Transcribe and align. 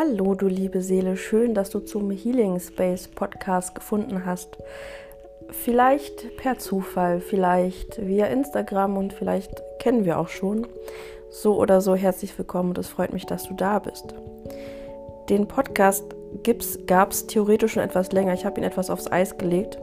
Hallo, 0.00 0.36
du 0.36 0.46
liebe 0.46 0.80
Seele, 0.80 1.16
schön, 1.16 1.54
dass 1.54 1.70
du 1.70 1.80
zum 1.80 2.12
Healing 2.12 2.60
Space 2.60 3.08
Podcast 3.08 3.74
gefunden 3.74 4.24
hast. 4.24 4.56
Vielleicht 5.50 6.36
per 6.36 6.56
Zufall, 6.56 7.18
vielleicht 7.18 8.06
via 8.06 8.26
Instagram 8.26 8.96
und 8.96 9.12
vielleicht 9.12 9.60
kennen 9.80 10.04
wir 10.04 10.20
auch 10.20 10.28
schon. 10.28 10.68
So 11.30 11.56
oder 11.56 11.80
so 11.80 11.96
herzlich 11.96 12.38
willkommen 12.38 12.68
und 12.68 12.78
es 12.78 12.86
freut 12.86 13.12
mich, 13.12 13.26
dass 13.26 13.48
du 13.48 13.54
da 13.54 13.80
bist. 13.80 14.14
Den 15.30 15.48
Podcast 15.48 16.04
gab 16.86 17.10
es 17.10 17.26
theoretisch 17.26 17.72
schon 17.72 17.82
etwas 17.82 18.12
länger. 18.12 18.34
Ich 18.34 18.46
habe 18.46 18.60
ihn 18.60 18.64
etwas 18.64 18.90
aufs 18.90 19.10
Eis 19.10 19.36
gelegt 19.36 19.80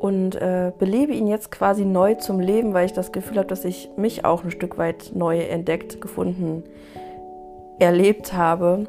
und 0.00 0.34
äh, 0.34 0.70
belebe 0.78 1.14
ihn 1.14 1.28
jetzt 1.28 1.50
quasi 1.50 1.86
neu 1.86 2.16
zum 2.16 2.40
Leben, 2.40 2.74
weil 2.74 2.84
ich 2.84 2.92
das 2.92 3.10
Gefühl 3.10 3.38
habe, 3.38 3.48
dass 3.48 3.64
ich 3.64 3.88
mich 3.96 4.26
auch 4.26 4.44
ein 4.44 4.50
Stück 4.50 4.76
weit 4.76 5.12
neu 5.14 5.38
entdeckt, 5.40 6.02
gefunden 6.02 6.62
habe 6.66 7.11
erlebt 7.78 8.32
habe. 8.32 8.86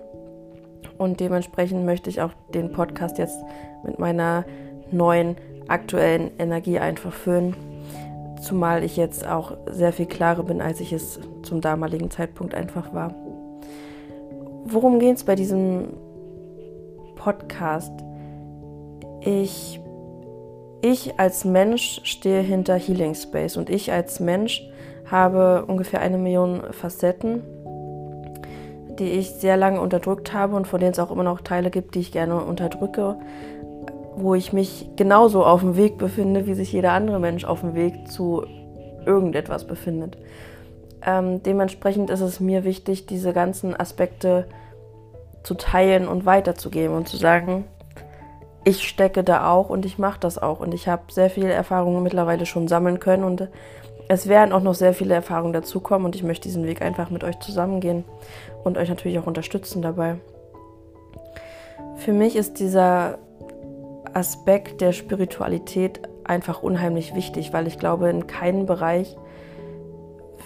Und 0.98 1.20
dementsprechend 1.20 1.86
möchte 1.86 2.10
ich 2.10 2.22
auch 2.22 2.32
den 2.54 2.72
Podcast 2.72 3.18
jetzt 3.18 3.40
mit 3.84 4.00
meiner 4.00 4.46
neuen 4.92 5.36
aktuellen 5.68 6.32
Energie 6.38 6.80
einfach 6.80 7.14
füllen. 7.14 7.56
Zumal 8.42 8.84
ich 8.84 8.98
jetzt 8.98 9.26
auch 9.26 9.54
sehr 9.68 9.94
viel 9.94 10.06
klarer 10.06 10.44
bin, 10.44 10.62
als 10.62 10.80
ich 10.82 10.94
es 10.94 11.20
zum 11.44 11.62
damaligen 11.62 12.12
Zeitpunkt 12.12 12.54
einfach 12.54 12.94
war. 12.94 13.14
Worum 14.66 15.00
geht 15.00 15.18
es 15.18 15.24
bei 15.24 15.36
diesem 15.36 15.90
Podcast? 17.16 17.92
Ich, 19.22 19.80
ich 20.82 21.20
als 21.20 21.46
Mensch 21.46 22.02
stehe 22.04 22.42
hinter 22.42 22.76
Healing 22.76 23.16
Space 23.16 23.56
und 23.56 23.70
ich 23.70 23.92
als 23.92 24.20
Mensch 24.20 24.62
habe 25.10 25.66
ungefähr 25.66 26.02
eine 26.02 26.18
Million 26.18 26.62
Facetten 26.72 27.44
die 29.00 29.12
ich 29.12 29.32
sehr 29.32 29.58
lange 29.58 29.82
unterdrückt 29.82 30.34
habe 30.34 30.56
und 30.56 30.68
von 30.68 30.80
denen 30.80 30.92
es 30.92 31.00
auch 31.00 31.12
immer 31.12 31.24
noch 31.24 31.42
Teile 31.42 31.70
gibt, 31.70 31.96
die 31.96 32.00
ich 32.00 32.12
gerne 32.12 32.42
unterdrücke, 32.42 33.18
wo 34.16 34.36
ich 34.36 34.54
mich 34.54 34.90
genauso 34.96 35.46
auf 35.46 35.62
dem 35.62 35.76
Weg 35.76 35.98
befinde, 35.98 36.46
wie 36.46 36.54
sich 36.54 36.72
jeder 36.72 36.92
andere 36.92 37.20
Mensch 37.20 37.46
auf 37.46 37.62
dem 37.62 37.74
Weg 37.76 38.08
zu 38.10 38.46
irgendetwas 39.06 39.66
befindet. 39.66 40.18
Ähm, 41.06 41.44
dementsprechend 41.44 42.10
ist 42.10 42.22
es 42.22 42.40
mir 42.40 42.64
wichtig, 42.64 43.06
diese 43.06 43.34
ganzen 43.34 43.78
Aspekte 43.78 44.48
zu 45.44 45.56
teilen 45.56 46.08
und 46.08 46.26
weiterzugeben 46.26 46.96
und 46.96 47.08
zu 47.08 47.18
sagen, 47.18 47.66
ich 48.64 48.88
stecke 48.88 49.24
da 49.24 49.52
auch 49.52 49.70
und 49.70 49.86
ich 49.86 50.00
mache 50.00 50.20
das 50.20 50.38
auch 50.38 50.62
und 50.62 50.74
ich 50.74 50.88
habe 50.88 51.04
sehr 51.12 51.30
viele 51.30 51.52
Erfahrungen 51.52 52.02
mittlerweile 52.02 52.46
schon 52.46 52.70
sammeln 52.70 53.00
können 53.00 53.26
und 53.26 53.50
es 54.08 54.28
werden 54.28 54.52
auch 54.52 54.62
noch 54.62 54.74
sehr 54.74 54.94
viele 54.94 55.14
Erfahrungen 55.14 55.54
dazukommen 55.54 56.06
und 56.06 56.16
ich 56.16 56.24
möchte 56.24 56.48
diesen 56.48 56.66
Weg 56.66 56.82
einfach 56.82 57.10
mit 57.10 57.24
euch 57.24 57.40
zusammengehen 57.40 58.04
und 58.64 58.78
euch 58.78 58.90
natürlich 58.90 59.20
auch 59.20 59.28
unterstützen 59.28 59.82
dabei. 59.82 60.16
Für 61.98 62.14
mich 62.14 62.36
ist 62.36 62.60
dieser 62.60 63.18
Aspekt 64.14 64.82
der 64.82 64.92
Spiritualität 64.92 66.02
einfach 66.24 66.62
unheimlich 66.64 67.16
wichtig, 67.16 67.54
weil 67.54 67.68
ich 67.68 67.80
glaube, 67.80 68.10
in 68.10 68.28
keinem 68.28 68.66
Bereich 68.66 69.18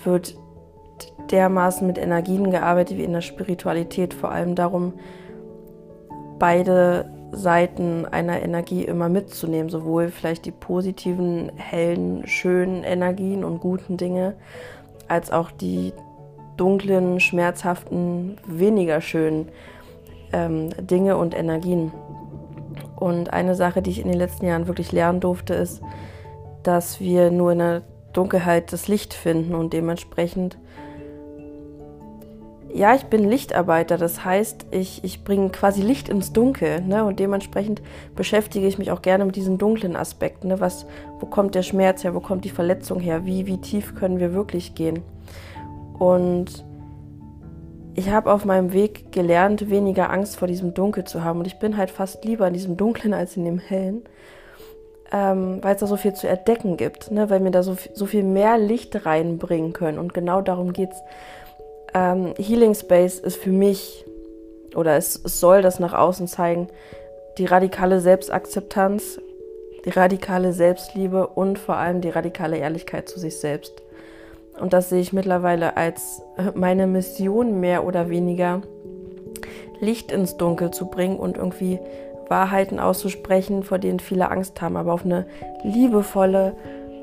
wird 0.03 0.37
dermaßen 1.31 1.85
mit 1.85 1.97
Energien 1.97 2.51
gearbeitet 2.51 2.97
wie 2.97 3.03
in 3.03 3.13
der 3.13 3.21
Spiritualität. 3.21 4.13
Vor 4.13 4.31
allem 4.31 4.55
darum, 4.55 4.93
beide 6.39 7.11
Seiten 7.37 8.05
einer 8.05 8.41
Energie 8.41 8.83
immer 8.83 9.09
mitzunehmen, 9.09 9.69
sowohl 9.69 10.09
vielleicht 10.09 10.45
die 10.45 10.51
positiven, 10.51 11.51
hellen, 11.55 12.27
schönen 12.27 12.83
Energien 12.83 13.43
und 13.43 13.59
guten 13.59 13.97
Dinge, 13.97 14.35
als 15.07 15.31
auch 15.31 15.51
die 15.51 15.93
dunklen, 16.57 17.19
schmerzhaften, 17.19 18.37
weniger 18.45 18.99
schönen 19.01 19.49
ähm, 20.33 20.69
Dinge 20.79 21.17
und 21.17 21.37
Energien. 21.37 21.91
Und 22.95 23.31
eine 23.31 23.55
Sache, 23.55 23.81
die 23.81 23.91
ich 23.91 24.01
in 24.01 24.09
den 24.09 24.17
letzten 24.17 24.47
Jahren 24.47 24.67
wirklich 24.67 24.91
lernen 24.91 25.19
durfte, 25.19 25.53
ist, 25.53 25.81
dass 26.63 26.99
wir 26.99 27.31
nur 27.31 27.51
in 27.51 27.59
der 27.59 27.81
Dunkelheit 28.13 28.73
das 28.73 28.87
Licht 28.87 29.13
finden 29.13 29.53
und 29.53 29.73
dementsprechend 29.73 30.57
ja, 32.77 32.93
ich 32.93 33.05
bin 33.05 33.27
Lichtarbeiter, 33.27 33.97
das 33.97 34.23
heißt, 34.23 34.67
ich, 34.69 35.03
ich 35.03 35.23
bringe 35.23 35.49
quasi 35.49 35.81
Licht 35.81 36.09
ins 36.09 36.31
Dunkel 36.31 36.81
ne? 36.81 37.03
und 37.05 37.19
dementsprechend 37.19 37.81
beschäftige 38.15 38.67
ich 38.67 38.77
mich 38.77 38.91
auch 38.91 39.01
gerne 39.01 39.25
mit 39.25 39.35
diesen 39.35 39.57
dunklen 39.57 39.95
Aspekten. 39.95 40.49
Ne? 40.49 40.59
Was, 40.59 40.85
wo 41.19 41.25
kommt 41.25 41.55
der 41.55 41.63
Schmerz 41.63 42.03
her, 42.03 42.13
wo 42.13 42.19
kommt 42.19 42.45
die 42.45 42.51
Verletzung 42.51 42.99
her, 42.99 43.25
wie, 43.25 43.47
wie 43.47 43.57
tief 43.57 43.95
können 43.95 44.19
wir 44.19 44.33
wirklich 44.35 44.75
gehen? 44.75 45.01
Und 45.97 46.63
ich 47.95 48.11
habe 48.11 48.31
auf 48.31 48.45
meinem 48.45 48.71
Weg 48.73 49.11
gelernt, 49.11 49.71
weniger 49.71 50.11
Angst 50.11 50.37
vor 50.37 50.47
diesem 50.47 50.75
Dunkel 50.75 51.03
zu 51.03 51.23
haben 51.23 51.39
und 51.39 51.47
ich 51.47 51.57
bin 51.57 51.77
halt 51.77 51.89
fast 51.89 52.23
lieber 52.25 52.47
in 52.47 52.53
diesem 52.53 52.77
Dunklen 52.77 53.15
als 53.15 53.37
in 53.37 53.45
dem 53.45 53.57
Hellen. 53.57 54.03
Ähm, 55.11 55.59
weil 55.63 55.73
es 55.73 55.79
da 55.79 55.87
so 55.87 55.95
viel 55.95 56.13
zu 56.13 56.27
entdecken 56.27 56.75
gibt, 56.75 57.11
ne? 57.11 57.29
weil 57.29 57.41
wir 57.41 57.49
da 57.49 57.63
so, 57.63 57.77
so 57.93 58.05
viel 58.05 58.23
mehr 58.23 58.57
Licht 58.57 59.05
reinbringen 59.05 59.71
können. 59.71 59.99
Und 59.99 60.13
genau 60.13 60.41
darum 60.41 60.73
geht 60.73 60.91
es 60.91 61.01
ähm, 61.93 62.33
Healing 62.37 62.75
Space 62.75 63.19
ist 63.19 63.37
für 63.37 63.51
mich, 63.51 64.05
oder 64.75 64.95
es, 64.97 65.19
es 65.23 65.39
soll 65.39 65.61
das 65.61 65.79
nach 65.79 65.93
außen 65.93 66.27
zeigen, 66.27 66.67
die 67.37 67.45
radikale 67.45 67.99
Selbstakzeptanz, 67.99 69.19
die 69.85 69.89
radikale 69.91 70.53
Selbstliebe 70.53 71.27
und 71.27 71.59
vor 71.59 71.77
allem 71.77 72.01
die 72.01 72.09
radikale 72.09 72.57
Ehrlichkeit 72.57 73.07
zu 73.07 73.19
sich 73.19 73.39
selbst. 73.39 73.81
Und 74.59 74.73
das 74.73 74.89
sehe 74.89 74.99
ich 74.99 75.13
mittlerweile 75.13 75.77
als 75.77 76.21
meine 76.55 76.87
Mission 76.87 77.59
mehr 77.59 77.85
oder 77.85 78.09
weniger, 78.09 78.61
Licht 79.79 80.11
ins 80.11 80.37
Dunkel 80.37 80.71
zu 80.71 80.87
bringen 80.87 81.17
und 81.17 81.37
irgendwie 81.37 81.79
Wahrheiten 82.29 82.79
auszusprechen, 82.79 83.63
vor 83.63 83.77
denen 83.77 83.99
viele 83.99 84.31
Angst 84.31 84.59
haben, 84.61 84.75
aber 84.75 84.93
auf 84.93 85.05
eine 85.05 85.27
liebevolle 85.63 86.55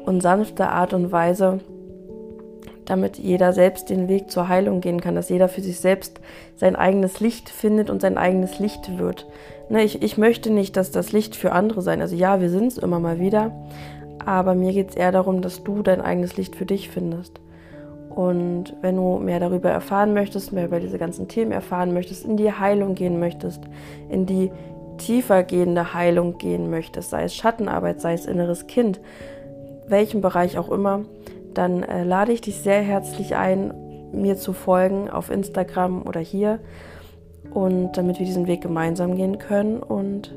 und 0.05 0.21
sanfte 0.21 0.69
Art 0.69 0.93
und 0.93 1.13
Weise, 1.13 1.61
damit 2.87 3.19
jeder 3.19 3.53
selbst 3.53 3.91
den 3.91 4.09
Weg 4.09 4.31
zur 4.31 4.49
Heilung 4.49 4.81
gehen 4.81 5.01
kann, 5.01 5.15
dass 5.15 5.29
jeder 5.29 5.49
für 5.49 5.61
sich 5.61 5.81
selbst 5.81 6.21
sein 6.57 6.77
eigenes 6.77 7.21
Licht 7.21 7.49
findet 7.49 7.91
und 7.91 8.01
sein 8.03 8.19
eigenes 8.19 8.59
Licht 8.59 8.99
wird. 8.99 9.27
Ne, 9.69 9.83
ich, 9.83 10.03
ich 10.03 10.19
möchte 10.19 10.51
nicht, 10.51 10.77
dass 10.77 10.91
das 10.91 11.13
Licht 11.13 11.37
für 11.37 11.53
andere 11.53 11.83
sein. 11.83 12.01
Also 12.01 12.15
ja, 12.17 12.41
wir 12.41 12.51
sind 12.51 12.69
es 12.69 12.79
immer 12.79 13.01
mal 13.01 13.19
wieder, 13.19 13.53
aber 14.25 14.55
mir 14.55 14.73
geht 14.73 14.91
es 14.91 14.97
eher 14.97 15.13
darum, 15.13 15.43
dass 15.43 15.65
du 15.65 15.83
dein 15.83 16.01
eigenes 16.01 16.37
Licht 16.37 16.57
für 16.57 16.67
dich 16.67 16.91
findest. 16.91 17.41
Und 18.15 18.77
wenn 18.81 18.97
du 18.97 19.19
mehr 19.19 19.41
darüber 19.41 19.71
erfahren 19.71 20.15
möchtest, 20.15 20.53
mehr 20.53 20.67
über 20.67 20.79
diese 20.79 20.99
ganzen 20.99 21.27
Themen 21.27 21.51
erfahren 21.51 21.93
möchtest, 21.93 22.25
in 22.25 22.37
die 22.37 22.53
Heilung 22.53 22.95
gehen 22.95 23.19
möchtest, 23.19 23.63
in 24.09 24.25
die 24.27 24.53
tiefer 24.99 25.43
gehende 25.43 25.95
Heilung 25.95 26.39
gehen 26.39 26.71
möchtest, 26.71 27.11
sei 27.11 27.25
es 27.25 27.35
Schattenarbeit, 27.35 28.01
sei 28.01 28.13
es 28.13 28.27
inneres 28.27 28.69
Kind, 28.69 29.01
welchen 29.89 30.21
Bereich 30.21 30.59
auch 30.59 30.71
immer, 30.71 31.05
dann 31.55 31.83
äh, 31.83 32.05
lade 32.05 32.33
ich 32.33 32.41
dich 32.41 32.61
sehr 32.61 32.83
herzlich 32.83 33.37
ein, 33.37 33.73
mir 34.13 34.37
zu 34.37 34.53
folgen 34.53 35.11
auf 35.11 35.31
Instagram 35.31 36.03
oder 36.03 36.21
hier 36.21 36.61
und 37.53 37.93
damit 37.97 38.19
wir 38.19 38.27
diesen 38.27 38.47
Weg 38.47 38.61
gemeinsam 38.61 39.17
gehen 39.17 39.39
können. 39.39 39.83
Und 39.83 40.35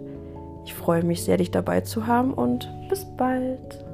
ich 0.66 0.74
freue 0.74 1.04
mich 1.04 1.24
sehr, 1.24 1.38
dich 1.38 1.52
dabei 1.52 1.82
zu 1.82 2.08
haben 2.08 2.34
und 2.34 2.70
bis 2.90 3.06
bald. 3.18 3.87